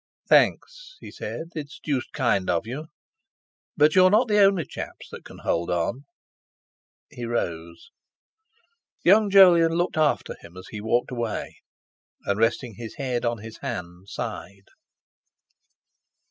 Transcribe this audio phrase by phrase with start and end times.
[0.27, 1.49] "Thanks," he said.
[1.53, 2.87] "It's deuced kind of you.
[3.77, 6.05] But you're not the only chaps that can hold on."
[7.11, 7.91] He rose.
[9.03, 11.57] Young Jolyon looked after him as he walked away,
[12.25, 14.69] and, resting his head on his hand, sighed.